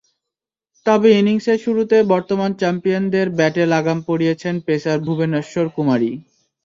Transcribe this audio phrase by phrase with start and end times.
[0.85, 6.13] তবে ইনিংসের শুরুতে বর্তমান চ্যাম্পিয়নদের ব্যাটে লাগাম পরিয়েছেন পেসার ভুবনেশ্বর কুমারই।